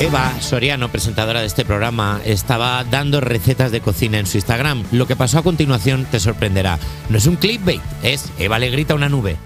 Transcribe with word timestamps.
Eva 0.00 0.32
Soriano, 0.40 0.88
presentadora 0.88 1.40
de 1.40 1.46
este 1.46 1.64
programa, 1.64 2.20
estaba 2.24 2.82
dando 2.82 3.20
recetas 3.20 3.70
de 3.70 3.80
cocina 3.80 4.18
en 4.18 4.26
su 4.26 4.38
Instagram. 4.38 4.82
Lo 4.90 5.06
que 5.06 5.14
pasó 5.14 5.38
a 5.38 5.42
continuación 5.42 6.04
te 6.10 6.18
sorprenderá. 6.18 6.80
No 7.08 7.18
es 7.18 7.26
un 7.26 7.36
clickbait, 7.36 7.80
es 8.02 8.32
Eva 8.38 8.58
le 8.58 8.70
grita 8.70 8.96
una 8.96 9.08
nube. 9.08 9.36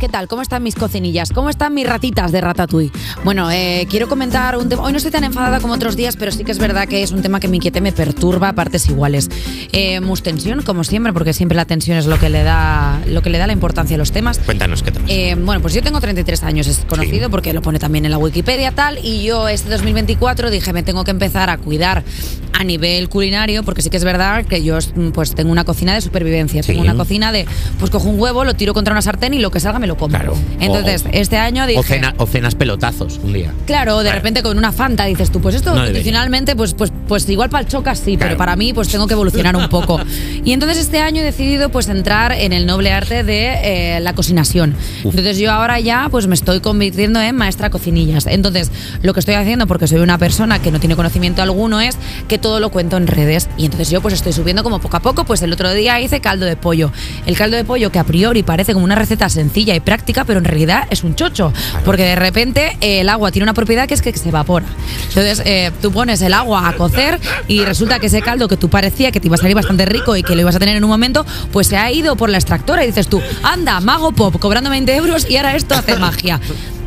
¿Qué 0.00 0.08
tal? 0.08 0.28
¿Cómo 0.28 0.42
están 0.42 0.62
mis 0.62 0.76
cocinillas? 0.76 1.30
¿Cómo 1.32 1.50
están 1.50 1.74
mis 1.74 1.84
ratitas 1.86 2.30
de 2.30 2.40
ratatouille? 2.40 2.92
Bueno, 3.24 3.50
eh, 3.50 3.86
quiero 3.90 4.08
comentar 4.08 4.56
un 4.56 4.68
tema. 4.68 4.82
Hoy 4.82 4.92
no 4.92 4.98
estoy 4.98 5.10
tan 5.10 5.24
enfadada 5.24 5.58
como 5.60 5.72
otros 5.74 5.96
días, 5.96 6.16
pero 6.16 6.30
sí 6.30 6.44
que 6.44 6.52
es 6.52 6.58
verdad 6.58 6.86
que 6.86 7.02
es 7.02 7.10
un 7.10 7.20
tema 7.22 7.40
que 7.40 7.48
me 7.48 7.56
inquieta 7.56 7.80
me 7.80 7.90
perturba 7.90 8.50
a 8.50 8.52
partes 8.52 8.88
iguales. 8.88 9.28
Eh, 9.72 10.00
mus 10.00 10.22
tensión, 10.22 10.62
como 10.62 10.84
siempre, 10.84 11.12
porque 11.12 11.32
siempre 11.32 11.56
la 11.56 11.64
tensión 11.64 11.96
es 11.98 12.06
lo 12.06 12.16
que 12.18 12.28
le 12.28 12.44
da, 12.44 13.00
lo 13.06 13.22
que 13.22 13.30
le 13.30 13.38
da 13.38 13.46
la 13.48 13.52
importancia 13.52 13.96
a 13.96 13.98
los 13.98 14.12
temas. 14.12 14.38
Cuéntanos 14.38 14.84
qué 14.84 14.92
pasa. 14.92 15.04
Eh, 15.08 15.34
bueno, 15.36 15.60
pues 15.62 15.74
yo 15.74 15.82
tengo 15.82 16.00
33 16.00 16.44
años, 16.44 16.68
es 16.68 16.78
conocido 16.88 17.26
Sí. 17.26 17.30
porque 17.30 17.52
lo 17.52 17.60
pone 17.62 17.78
también 17.80 18.04
en 18.04 18.12
la 18.12 18.18
Wikipedia 18.18 18.70
tal, 18.72 18.98
y 19.04 19.24
yo 19.24 19.48
este 19.48 19.68
2024 19.70 20.50
dije 20.50 20.72
me 20.72 20.84
tengo 20.84 21.02
que 21.04 21.10
empezar 21.10 21.50
a 21.50 21.56
cuidar 21.58 22.04
a 22.52 22.62
nivel 22.64 23.08
culinario, 23.08 23.62
porque 23.64 23.82
sí 23.82 23.90
que 23.90 23.96
es 23.96 24.04
verdad 24.04 24.44
que 24.44 24.62
yo 24.62 24.78
pues 25.12 25.34
tengo 25.34 25.50
una 25.50 25.64
cocina 25.64 25.94
de 25.94 26.00
supervivencia, 26.02 26.62
tengo 26.62 26.82
Sí. 26.82 26.88
una 26.88 26.96
cocina 26.96 27.32
de 27.32 27.46
pues 27.78 27.90
cojo 27.90 28.08
un 28.08 28.20
huevo, 28.20 28.44
lo 28.44 28.54
tiro 28.54 28.74
contra 28.74 28.92
una 28.92 29.02
sartén 29.02 29.34
y 29.34 29.38
lo 29.38 29.50
que 29.50 29.60
salga 29.68 29.78
me 29.78 29.86
lo 29.86 29.96
como. 29.96 30.08
Claro. 30.16 30.34
Entonces, 30.60 31.04
O- 31.04 31.08
este 31.12 31.36
año 31.36 31.66
dije... 31.66 31.78
o, 31.78 31.82
cena- 31.82 32.14
o 32.18 32.26
cenas 32.26 32.54
pelotazos 32.54 33.20
un 33.22 33.32
día. 33.34 33.52
Claro, 33.66 33.98
de 33.98 34.04
Claro. 34.04 34.16
repente 34.16 34.42
con 34.42 34.56
una 34.56 34.72
Fanta 34.72 35.04
dices 35.04 35.30
tú, 35.30 35.40
pues 35.40 35.54
esto 35.54 35.74
No 35.74 35.84
nutricionalmente, 35.84 36.56
pues, 36.56 36.74
pues, 36.74 36.90
pues 37.06 37.28
igual 37.28 37.50
para 37.50 37.62
el 37.64 37.68
chocas 37.68 37.98
sí, 37.98 38.16
Claro. 38.16 38.30
pero 38.30 38.38
para 38.38 38.56
mí 38.56 38.72
pues 38.72 38.88
tengo 38.88 39.06
que 39.06 39.12
evolucionar 39.14 39.54
un 39.56 39.68
poco. 39.68 40.00
Y 40.44 40.52
entonces 40.52 40.78
este 40.78 41.00
año 41.00 41.20
he 41.20 41.24
decidido 41.24 41.68
pues 41.68 41.88
entrar 41.88 42.32
en 42.32 42.52
el 42.52 42.66
noble 42.66 42.92
arte 42.92 43.24
de 43.24 43.96
eh, 43.96 44.00
la 44.00 44.14
cocinación. 44.14 44.74
Uf. 45.04 45.14
Entonces 45.14 45.38
yo 45.38 45.52
ahora 45.52 45.80
ya 45.80 46.08
pues 46.10 46.26
me 46.26 46.34
estoy 46.34 46.60
convirtiendo 46.60 47.20
en 47.20 47.36
maestra 47.36 47.70
cocinillas. 47.70 48.26
Entonces 48.26 48.70
lo 49.02 49.14
que 49.14 49.20
estoy 49.20 49.34
haciendo, 49.34 49.66
porque 49.66 49.86
soy 49.86 50.00
una 50.00 50.18
persona 50.18 50.60
que 50.60 50.70
no 50.70 50.80
tiene 50.80 50.96
conocimiento 50.96 51.42
alguno, 51.42 51.80
es 51.80 51.96
que 52.28 52.38
todo 52.38 52.60
lo 52.60 52.70
cuento 52.70 52.96
en 52.96 53.06
redes. 53.06 53.48
Y 53.56 53.64
entonces 53.64 53.90
yo 53.90 54.00
pues 54.00 54.14
estoy 54.14 54.32
subiendo 54.32 54.62
como 54.62 54.80
poco 54.80 54.96
a 54.96 55.00
poco, 55.00 55.24
pues 55.24 55.42
el 55.42 55.52
otro 55.52 55.72
día 55.72 56.00
hice 56.00 56.20
caldo 56.20 56.46
de 56.46 56.56
pollo. 56.56 56.92
El 57.26 57.36
caldo 57.36 57.56
de 57.56 57.64
pollo 57.64 57.90
que 57.90 57.98
a 57.98 58.04
priori 58.04 58.42
parece 58.42 58.72
como 58.72 58.84
una 58.84 58.94
receta 58.94 59.28
sencilla 59.28 59.74
y 59.74 59.80
práctica, 59.80 60.24
pero 60.24 60.38
en 60.38 60.44
realidad 60.44 60.86
es 60.90 61.04
un 61.04 61.14
chocho. 61.14 61.52
Porque 61.84 62.02
de 62.02 62.16
repente 62.16 62.76
eh, 62.80 63.00
el 63.00 63.08
agua 63.08 63.30
tiene 63.30 63.44
una 63.44 63.54
propiedad 63.54 63.86
que 63.86 63.94
es 63.94 64.02
que 64.02 64.12
se 64.16 64.28
evapora. 64.28 64.66
Entonces 65.08 65.42
eh, 65.44 65.70
tú 65.80 65.92
pones 65.92 66.20
el 66.22 66.34
agua 66.34 66.68
a 66.68 66.72
cocer 66.74 67.20
y 67.46 67.64
resulta 67.64 67.98
que 67.98 68.06
ese 68.06 68.22
caldo 68.22 68.48
que 68.48 68.56
tú 68.56 68.68
parecía 68.68 69.10
que 69.10 69.20
te 69.20 69.28
iba 69.28 69.34
a 69.34 69.38
salir 69.38 69.54
bastante 69.54 69.86
rico 69.86 70.16
y 70.16 70.22
que 70.28 70.34
lo 70.36 70.42
ibas 70.42 70.54
a 70.54 70.58
tener 70.60 70.76
en 70.76 70.84
un 70.84 70.90
momento, 70.90 71.26
pues 71.52 71.66
se 71.66 71.76
ha 71.76 71.90
ido 71.90 72.14
por 72.14 72.28
la 72.30 72.38
extractora 72.38 72.84
y 72.84 72.86
dices 72.86 73.08
tú, 73.08 73.20
anda, 73.42 73.80
mago 73.80 74.12
pop, 74.12 74.36
cobrando 74.38 74.70
20 74.70 74.94
euros 74.94 75.28
y 75.28 75.36
ahora 75.38 75.56
esto 75.56 75.74
hace 75.74 75.96
magia. 75.96 76.38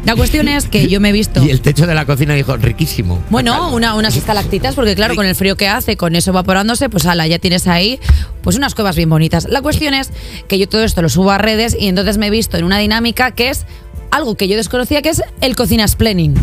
La 0.06 0.16
cuestión 0.16 0.47
es 0.47 0.67
que 0.67 0.88
yo 0.88 1.00
me 1.00 1.09
he 1.09 1.11
visto... 1.11 1.44
Y 1.44 1.52
el 1.52 1.62
techo 1.62 1.86
de 1.86 1.94
la 1.94 2.06
cocina 2.08 2.34
dijo, 2.34 2.58
riquísimo. 2.58 3.22
Bueno, 3.30 3.72
una- 3.72 3.94
unas 3.94 4.16
estalactitas, 4.16 4.73
porque 4.73 4.95
claro, 4.95 5.16
con 5.16 5.28
el 5.28 5.36
frío 5.36 5.56
que 5.58 5.67
hace, 5.67 5.95
con 5.95 6.16
eso 6.16 6.31
evaporándose, 6.31 6.89
pues 6.89 7.06
ala, 7.06 7.28
ya 7.28 7.38
tienes 7.38 7.67
ahí 7.67 8.00
pues 8.42 8.56
unas 8.56 8.73
cuevas 8.73 8.95
bien 8.95 9.09
bonitas. 9.12 9.45
La 9.47 9.62
cuestión 9.62 9.94
es 9.94 10.09
que 10.47 10.58
yo 10.58 10.67
todo 10.67 10.84
esto 10.84 11.03
lo 11.03 11.09
subo 11.09 11.30
a 11.30 11.38
redes 11.38 11.78
y 11.80 11.88
entonces 11.88 12.17
me 12.17 12.28
he 12.28 12.31
visto 12.31 12.58
en 12.58 12.64
una 12.64 12.80
dinámica 12.80 13.30
que 13.31 13.50
es 13.50 13.66
algo 14.09 14.36
que 14.36 14.47
yo 14.47 14.58
desconocía, 14.58 15.03
que 15.03 15.09
es 15.09 15.22
el 15.42 15.56
cocinas 15.56 15.95
planning. 15.95 16.34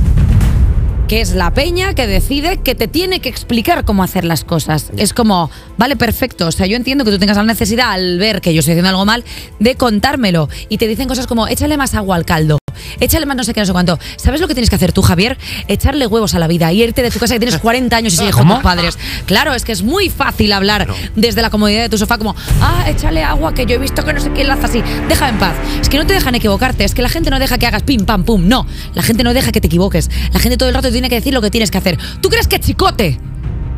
Que 1.09 1.23
es 1.23 1.35
la 1.35 1.55
peña 1.55 1.95
que 1.95 2.07
decide 2.07 2.59
que 2.59 2.75
te 2.75 2.87
tiene 2.87 3.21
que 3.21 3.31
explicar 3.31 3.87
cómo 3.87 4.03
hacer 4.03 4.25
las 4.25 4.45
cosas. 4.45 4.93
Es 4.99 5.15
como, 5.15 5.51
vale, 5.79 5.97
perfecto. 5.97 6.47
O 6.47 6.53
sea, 6.53 6.67
yo 6.67 6.77
entiendo 6.77 7.03
que 7.07 7.11
tú 7.11 7.19
tengas 7.19 7.39
la 7.39 7.45
necesidad 7.45 7.93
al 7.93 8.19
ver 8.19 8.43
que 8.43 8.53
yo 8.53 8.61
estoy 8.61 8.73
haciendo 8.73 8.91
algo 8.91 9.07
mal 9.07 9.25
de 9.59 9.75
contármelo. 9.75 10.51
Y 10.69 10.77
te 10.77 10.87
dicen 10.87 11.09
cosas 11.09 11.27
como, 11.27 11.49
échale 11.49 11.79
más 11.79 11.95
agua 11.95 12.15
al 12.17 12.27
caldo. 12.27 12.59
Échale 13.01 13.27
más 13.27 13.37
no 13.37 13.45
sé 13.45 13.55
qué, 13.55 13.61
no 13.61 13.67
sé 13.67 13.73
cuánto. 13.73 13.99
¿Sabes 14.17 14.41
lo 14.41 14.49
que 14.49 14.55
tienes 14.55 14.71
que 14.71 14.77
hacer 14.77 14.93
tú, 14.93 15.03
Javier? 15.03 15.39
Echarle 15.69 16.07
huevos 16.07 16.35
a 16.35 16.39
la 16.39 16.47
vida 16.49 16.73
y 16.73 16.83
irte 16.83 17.03
de 17.03 17.11
tu 17.11 17.19
casa 17.19 17.35
que 17.35 17.41
tienes 17.41 17.59
40 17.61 17.97
años 17.97 18.15
y 18.15 18.17
sigues 18.17 18.35
con 18.35 18.49
tus 18.49 18.59
padres. 18.59 18.99
Claro, 19.27 19.55
es 19.55 19.65
que 19.65 19.73
es 19.73 19.83
muy 19.83 20.09
fácil 20.11 20.53
hablar 20.53 20.87
No. 20.89 20.95
desde 21.17 21.43
la 21.43 21.51
comodidad 21.51 21.83
de 21.83 21.89
tu 21.89 21.99
sofá 21.99 22.19
como, 22.19 22.35
ah, 22.61 22.85
échale 22.89 23.23
agua 23.23 23.55
que 23.55 23.67
yo 23.67 23.77
he 23.77 23.79
visto 23.79 24.05
que 24.05 24.13
no 24.13 24.21
sé 24.21 24.31
quién 24.33 24.49
la 24.49 24.55
hace 24.55 24.67
así. 24.67 24.83
Deja 25.09 25.29
en 25.29 25.39
paz. 25.39 25.55
Es 25.81 25.89
que 25.89 25.99
no 25.99 26.07
te 26.07 26.13
dejan 26.15 26.35
equivocarte, 26.35 26.85
es 26.85 26.95
que 26.95 27.03
la 27.03 27.09
gente 27.09 27.31
no 27.31 27.39
deja 27.39 27.59
que 27.59 27.67
hagas 27.67 27.83
pim, 27.83 28.05
pam, 28.05 28.25
pum. 28.25 28.47
No, 28.49 28.67
la 28.95 29.03
gente 29.03 29.25
no 29.25 29.35
deja 29.35 29.53
que 29.53 29.61
te 29.61 29.67
equivoques. 29.67 30.11
La 30.33 30.41
gente 30.41 30.57
todo 30.57 30.69
el 30.69 30.75
rato 30.75 30.91
tiene 30.91 31.09
que 31.09 31.17
decir 31.17 31.35
lo 31.35 31.41
que 31.43 31.51
tienes 31.51 31.71
que 31.71 31.79
hacer. 31.79 31.99
¿Tú 32.21 32.29
crees 32.29 32.49
que 32.49 32.59
Chicote 32.61 33.19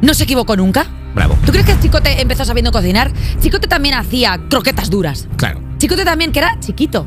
no 0.03 0.15
se 0.15 0.25
equivocó 0.25 0.57
nunca? 0.57 0.87
Bravo. 1.15 1.37
¿Tú 1.45 1.51
crees 1.53 1.67
que 1.67 1.79
Chicote 1.81 2.21
empezó 2.21 2.45
sabiendo 2.45 2.71
cocinar? 2.71 3.11
Chicote 3.43 3.67
también 3.67 3.95
hacía 3.97 4.39
croquetas 4.49 4.91
duras. 4.91 5.27
Claro. 5.37 5.61
Chicote 5.79 6.05
también, 6.05 6.31
que 6.33 6.39
era 6.39 6.57
chiquito. 6.61 7.07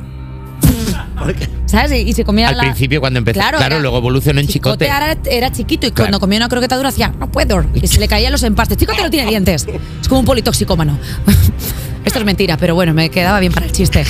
¿Sabes? 1.66 1.92
Y, 1.92 2.10
y 2.10 2.14
se 2.14 2.24
comía 2.24 2.50
Al 2.50 2.58
la- 2.58 2.64
principio 2.64 3.00
cuando 3.00 3.20
empezó, 3.20 3.40
claro, 3.40 3.58
era- 3.60 3.80
luego 3.80 3.98
evolucionó 3.98 4.40
en 4.40 4.48
chicote. 4.48 4.86
era, 4.86 5.18
era 5.30 5.52
chiquito 5.52 5.88
y 5.88 5.92
Claro. 5.92 6.06
cuando 6.06 6.20
comía 6.20 6.38
una 6.38 6.50
croqueta 6.50 6.76
dura 6.78 6.90
hacía, 6.90 7.10
no 7.20 7.32
puedo. 7.32 7.66
Y 7.74 7.88
se 7.88 8.00
le 8.00 8.08
caían 8.08 8.32
los 8.32 8.44
empastes. 8.44 8.78
Chicote 8.78 9.02
no 9.02 9.10
tiene 9.10 9.30
dientes. 9.30 9.68
Es 10.02 10.08
como 10.08 10.20
un 10.22 10.26
politoxicómano. 10.26 10.98
Esto 12.06 12.20
es 12.20 12.26
mentira, 12.26 12.58
pero 12.58 12.76
bueno, 12.76 12.94
me 12.94 13.10
quedaba 13.10 13.40
bien 13.40 13.54
para 13.54 13.66
el 13.66 13.72
chiste. 13.72 14.04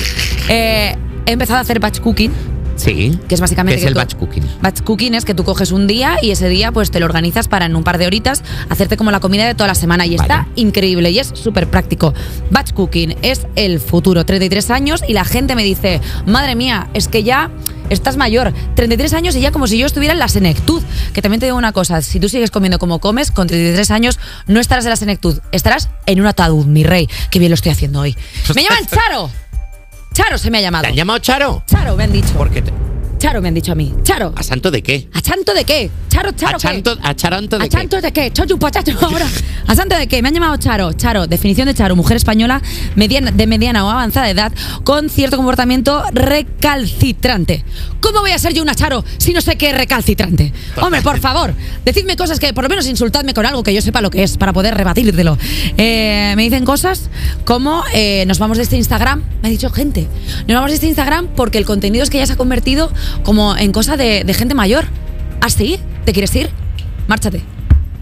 Eh, 0.48 0.96
he 1.26 1.32
empezado 1.32 1.58
a 1.58 1.60
hacer 1.62 1.78
batch 1.80 2.00
cooking. 2.00 2.32
Sí. 2.76 3.18
Que 3.28 3.34
es 3.34 3.40
básicamente 3.40 3.76
¿Qué 3.76 3.80
es 3.80 3.84
que 3.84 3.88
el 3.88 3.94
batch 3.94 4.14
cooking? 4.16 4.44
Batch 4.60 4.82
cooking 4.82 5.14
es 5.14 5.24
que 5.24 5.34
tú 5.34 5.44
coges 5.44 5.72
un 5.72 5.86
día 5.86 6.16
y 6.22 6.30
ese 6.30 6.48
día 6.48 6.72
pues 6.72 6.90
te 6.90 7.00
lo 7.00 7.06
organizas 7.06 7.48
para 7.48 7.66
en 7.66 7.76
un 7.76 7.84
par 7.84 7.98
de 7.98 8.06
horitas 8.06 8.42
hacerte 8.68 8.96
como 8.96 9.10
la 9.10 9.20
comida 9.20 9.46
de 9.46 9.54
toda 9.54 9.68
la 9.68 9.74
semana 9.74 10.06
y 10.06 10.16
Vale. 10.16 10.22
está 10.22 10.48
increíble 10.56 11.10
y 11.10 11.18
es 11.18 11.28
súper 11.34 11.68
práctico. 11.68 12.14
Batch 12.50 12.72
cooking 12.72 13.16
es 13.22 13.46
el 13.56 13.80
futuro, 13.80 14.24
33 14.24 14.70
años 14.70 15.02
y 15.06 15.12
la 15.12 15.24
gente 15.24 15.54
me 15.54 15.64
dice, 15.64 16.00
madre 16.26 16.54
mía, 16.54 16.88
es 16.94 17.08
que 17.08 17.22
ya 17.22 17.50
estás 17.90 18.16
mayor, 18.16 18.52
33 18.74 19.12
años 19.14 19.36
y 19.36 19.40
ya 19.40 19.50
como 19.52 19.66
si 19.66 19.78
yo 19.78 19.86
estuviera 19.86 20.12
en 20.12 20.18
la 20.18 20.28
senectud. 20.28 20.82
Que 21.12 21.22
también 21.22 21.40
te 21.40 21.46
digo 21.46 21.58
una 21.58 21.72
cosa, 21.72 22.02
si 22.02 22.20
tú 22.20 22.28
sigues 22.28 22.50
comiendo 22.50 22.78
como 22.78 22.98
comes, 22.98 23.30
con 23.30 23.46
33 23.46 23.90
años 23.90 24.18
no 24.46 24.60
estarás 24.60 24.84
en 24.84 24.90
la 24.90 24.96
senectud, 24.96 25.40
estarás 25.52 25.88
en 26.06 26.20
un 26.20 26.26
ataúd, 26.26 26.66
mi 26.66 26.84
rey. 26.84 27.08
Qué 27.30 27.38
bien 27.38 27.50
lo 27.50 27.54
estoy 27.54 27.72
haciendo 27.72 28.00
hoy. 28.00 28.16
Me 28.54 28.62
llaman 28.62 28.86
Charo. 28.86 29.30
Charo 30.14 30.38
se 30.38 30.50
me 30.50 30.58
ha 30.58 30.60
llamado. 30.62 30.82
¿Te 30.84 30.88
han 30.90 30.94
llamado 30.94 31.18
Charo? 31.18 31.62
Charo 31.66 31.96
me 31.96 32.04
han 32.04 32.12
dicho. 32.12 32.32
¿Por 32.34 32.50
qué? 32.50 32.62
te- 32.62 32.72
Charo 33.18 33.40
me 33.40 33.48
han 33.48 33.54
dicho 33.54 33.72
a 33.72 33.74
mí. 33.74 33.92
Charo. 34.02 34.32
¿A 34.36 34.42
santo 34.42 34.70
de 34.70 34.82
qué? 34.82 35.08
¿A 35.14 35.20
chanto 35.22 35.54
de 35.54 35.64
qué? 35.64 35.90
Charo, 36.08 36.32
Charo, 36.32 36.56
¿A, 36.56 36.60
chanto, 36.60 36.96
¿A 37.02 37.14
charanto 37.14 37.58
de 37.58 37.64
¿A 37.64 37.68
qué? 37.68 37.76
chanto 37.76 38.00
de 38.00 38.12
qué? 38.12 38.30
Chochu 38.32 38.58
pachacho 38.58 38.92
ahora. 39.02 39.26
¿A 39.66 39.74
santo 39.74 39.96
de 39.96 40.06
qué? 40.06 40.20
Me 40.22 40.28
han 40.28 40.34
llamado 40.34 40.56
Charo. 40.58 40.92
Charo, 40.92 41.26
definición 41.26 41.66
de 41.66 41.74
Charo, 41.74 41.96
mujer 41.96 42.16
española 42.18 42.60
mediana- 42.96 43.30
de 43.32 43.46
mediana 43.46 43.84
o 43.84 43.90
avanzada 43.90 44.28
edad 44.30 44.52
con 44.84 45.08
cierto 45.08 45.36
comportamiento 45.38 46.04
recalcitrante. 46.12 47.64
¿Cómo 48.04 48.20
voy 48.20 48.32
a 48.32 48.38
ser 48.38 48.52
yo 48.52 48.62
una 48.62 48.74
Charo 48.74 49.02
si 49.16 49.32
no 49.32 49.40
sé 49.40 49.56
qué 49.56 49.72
recalcitrante? 49.72 50.52
Hombre, 50.78 51.00
por 51.00 51.18
favor, 51.20 51.54
decidme 51.86 52.16
cosas 52.16 52.38
que 52.38 52.52
por 52.52 52.62
lo 52.62 52.68
menos 52.68 52.86
insultadme 52.86 53.32
con 53.32 53.46
algo 53.46 53.62
que 53.62 53.72
yo 53.72 53.80
sepa 53.80 54.02
lo 54.02 54.10
que 54.10 54.22
es 54.22 54.36
para 54.36 54.52
poder 54.52 54.74
rebatírtelo. 54.74 55.38
Eh, 55.78 56.34
me 56.36 56.42
dicen 56.42 56.66
cosas 56.66 57.08
como 57.46 57.82
eh, 57.94 58.24
nos 58.26 58.38
vamos 58.38 58.58
de 58.58 58.64
este 58.64 58.76
Instagram. 58.76 59.22
Me 59.40 59.48
ha 59.48 59.50
dicho 59.50 59.70
gente. 59.70 60.06
Nos 60.46 60.54
vamos 60.54 60.70
de 60.70 60.74
este 60.74 60.86
Instagram 60.86 61.28
porque 61.28 61.56
el 61.56 61.64
contenido 61.64 62.04
es 62.04 62.10
que 62.10 62.18
ya 62.18 62.26
se 62.26 62.34
ha 62.34 62.36
convertido 62.36 62.92
como 63.22 63.56
en 63.56 63.72
cosa 63.72 63.96
de, 63.96 64.22
de 64.22 64.34
gente 64.34 64.54
mayor. 64.54 64.84
¿Así? 65.40 65.80
¿Te 66.04 66.12
quieres 66.12 66.36
ir? 66.36 66.50
Márchate. 67.08 67.42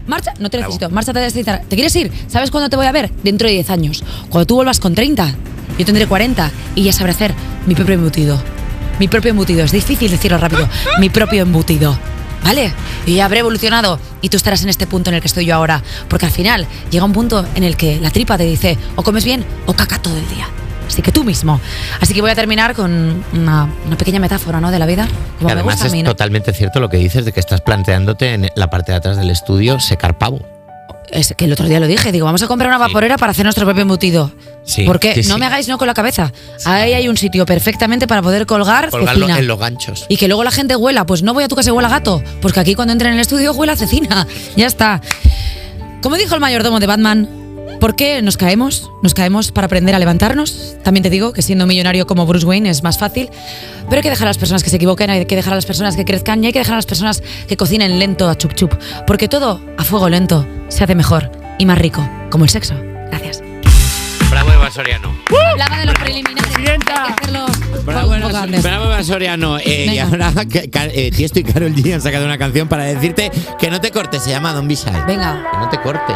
Marcha, 0.05 0.33
no 0.37 0.49
te 0.49 0.57
necesito. 0.57 0.89
Márchate 0.89 1.19
de 1.19 1.27
este 1.27 1.39
Instagram. 1.39 1.65
¿Te 1.69 1.77
quieres 1.77 1.95
ir? 1.95 2.11
¿Sabes 2.27 2.51
cuándo 2.51 2.69
te 2.69 2.75
voy 2.75 2.87
a 2.87 2.91
ver? 2.91 3.09
Dentro 3.23 3.47
de 3.47 3.53
10 3.53 3.69
años. 3.69 4.03
Cuando 4.29 4.47
tú 4.47 4.55
vuelvas 4.55 4.81
con 4.81 4.95
30. 4.95 5.33
Yo 5.79 5.85
tendré 5.85 6.07
40 6.07 6.51
y 6.75 6.83
ya 6.83 6.91
sabré 6.91 7.13
hacer 7.13 7.33
mi 7.65 7.73
propio 7.73 7.95
embutido. 7.95 8.62
Mi 8.99 9.07
propio 9.07 9.31
embutido. 9.31 9.63
Es 9.63 9.71
difícil 9.71 10.11
decirlo 10.11 10.37
rápido. 10.37 10.67
Mi 10.99 11.09
propio 11.09 11.41
embutido. 11.43 11.97
¿Vale? 12.43 12.73
Yo 13.07 13.15
ya 13.15 13.25
habré 13.25 13.39
evolucionado 13.39 13.99
y 14.21 14.27
tú 14.29 14.35
estarás 14.37 14.61
en 14.63 14.69
este 14.69 14.85
punto 14.85 15.09
en 15.09 15.15
el 15.15 15.21
que 15.21 15.27
estoy 15.27 15.45
yo 15.45 15.55
ahora. 15.55 15.81
Porque 16.09 16.25
al 16.25 16.31
final 16.31 16.67
llega 16.91 17.05
un 17.05 17.13
punto 17.13 17.45
en 17.55 17.63
el 17.63 17.77
que 17.77 17.99
la 18.01 18.11
tripa 18.11 18.37
te 18.37 18.43
dice 18.43 18.77
o 18.95 19.03
comes 19.03 19.23
bien 19.23 19.45
o 19.65 19.73
caca 19.73 20.01
todo 20.01 20.17
el 20.17 20.27
día. 20.29 20.47
Así 20.85 21.01
que 21.01 21.11
tú 21.13 21.23
mismo. 21.23 21.61
Así 22.01 22.13
que 22.13 22.21
voy 22.21 22.31
a 22.31 22.35
terminar 22.35 22.75
con 22.75 23.23
una, 23.33 23.69
una 23.87 23.97
pequeña 23.97 24.19
metáfora, 24.19 24.59
¿no? 24.59 24.69
De 24.71 24.77
la 24.79 24.85
vida. 24.85 25.07
Como 25.37 25.47
Que 25.49 25.55
me 25.55 25.61
además 25.61 25.81
a 25.81 25.87
es 25.87 25.93
mí, 25.93 26.03
¿no? 26.03 26.09
totalmente 26.11 26.51
cierto 26.53 26.81
lo 26.81 26.89
que 26.89 26.97
dices 26.97 27.23
de 27.23 27.31
que 27.31 27.39
estás 27.39 27.61
planteándote 27.61 28.33
en 28.33 28.49
la 28.55 28.69
parte 28.69 28.91
de 28.91 28.97
atrás 28.97 29.15
del 29.17 29.29
estudio 29.29 29.79
secar 29.79 30.17
pavo. 30.17 30.41
Es 31.13 31.33
que 31.37 31.45
el 31.45 31.53
otro 31.53 31.67
día 31.67 31.79
lo 31.79 31.85
dije, 31.87 32.11
digo, 32.11 32.25
vamos 32.25 32.41
a 32.41 32.47
comprar 32.47 32.69
una 32.69 32.79
vaporera 32.79 33.17
para 33.17 33.31
hacer 33.31 33.45
nuestro 33.45 33.65
propio 33.65 33.83
embutido. 33.83 34.31
Sí, 34.65 34.83
Porque 34.85 35.21
sí, 35.23 35.29
no 35.29 35.37
me 35.37 35.45
hagáis 35.45 35.67
no 35.67 35.77
con 35.77 35.87
la 35.87 35.93
cabeza. 35.93 36.33
Ahí 36.65 36.93
hay 36.93 37.07
un 37.07 37.17
sitio 37.17 37.45
perfectamente 37.45 38.07
para 38.07 38.21
poder 38.23 38.45
colgar 38.47 38.89
Colgarlo 38.89 39.27
cecina. 39.27 39.39
en 39.39 39.47
los 39.47 39.59
ganchos. 39.59 40.05
Y 40.09 40.17
que 40.17 40.27
luego 40.27 40.43
la 40.43 40.51
gente 40.51 40.75
huela. 40.75 41.05
Pues 41.05 41.21
no 41.21 41.33
voy 41.33 41.43
a 41.43 41.47
tu 41.47 41.55
casa 41.55 41.69
y 41.69 41.73
huela 41.73 41.87
gato. 41.89 42.23
Porque 42.41 42.59
aquí 42.59 42.73
cuando 42.73 42.93
entren 42.93 43.11
en 43.11 43.15
el 43.15 43.21
estudio 43.21 43.51
huela 43.53 43.75
cecina. 43.75 44.25
Ya 44.55 44.65
está. 44.65 45.01
Como 46.01 46.15
dijo 46.17 46.33
el 46.35 46.41
mayordomo 46.41 46.79
de 46.79 46.87
Batman, 46.87 47.29
¿por 47.83 47.97
qué 47.97 48.21
nos 48.21 48.37
caemos? 48.37 48.89
Nos 49.01 49.13
caemos 49.13 49.51
para 49.51 49.65
aprender 49.65 49.93
a 49.93 49.99
levantarnos. 49.99 50.77
También 50.85 51.03
te 51.03 51.09
digo 51.09 51.33
que 51.33 51.41
siendo 51.41 51.67
millonario 51.67 52.07
como 52.07 52.25
Bruce 52.25 52.45
Wayne 52.45 52.69
es 52.69 52.81
más 52.81 52.97
fácil. 52.97 53.29
Pero 53.89 53.97
hay 53.97 54.01
que 54.03 54.09
dejar 54.09 54.27
a 54.27 54.29
las 54.29 54.37
personas 54.37 54.63
que 54.63 54.69
se 54.69 54.77
equivoquen, 54.77 55.09
hay 55.09 55.25
que 55.25 55.35
dejar 55.35 55.51
a 55.51 55.57
las 55.57 55.65
personas 55.65 55.97
que 55.97 56.05
crezcan 56.05 56.41
y 56.41 56.47
hay 56.47 56.53
que 56.53 56.59
dejar 56.59 56.75
a 56.75 56.77
las 56.77 56.85
personas 56.85 57.21
que 57.45 57.57
cocinen 57.57 57.99
lento 57.99 58.29
a 58.29 58.37
chup 58.37 58.53
chup. 58.53 58.73
Porque 59.05 59.27
todo 59.27 59.59
a 59.77 59.83
fuego 59.83 60.07
lento 60.07 60.47
se 60.69 60.85
hace 60.85 60.95
mejor 60.95 61.29
y 61.59 61.65
más 61.65 61.77
rico, 61.77 62.07
como 62.29 62.45
el 62.45 62.49
sexo. 62.49 62.73
Gracias. 63.09 63.43
Bravo, 64.31 64.53
Eva 64.53 64.71
Soriano. 64.71 65.13
Hablaba 65.51 65.79
de 65.79 65.85
los 65.85 65.95
preliminares. 65.95 66.53
Presidenta. 66.53 67.03
Hay 67.03 67.13
que 67.15 67.21
hacerlos 67.23 67.51
Bravo, 67.85 68.11
un 68.13 68.21
poco 68.21 68.37
antes. 68.37 68.63
bravo, 68.63 68.85
Eva 68.85 69.03
Soriano. 69.03 69.59
Eh, 69.59 69.87
y 69.93 69.99
ahora 69.99 70.31
que- 70.49 70.69
eh, 70.73 71.11
Tiesto 71.11 71.39
y 71.39 71.43
Carol 71.43 71.75
G 71.75 71.93
han 71.93 72.01
sacado 72.01 72.23
una 72.23 72.37
canción 72.37 72.69
para 72.69 72.85
decirte 72.85 73.29
que 73.59 73.69
no 73.69 73.81
te 73.81 73.91
cortes. 73.91 74.23
Se 74.23 74.29
llama 74.29 74.53
Don 74.53 74.69
Bishai. 74.69 75.05
Venga. 75.05 75.43
Que 75.51 75.57
no 75.57 75.69
te 75.69 75.81
cortes. 75.81 76.15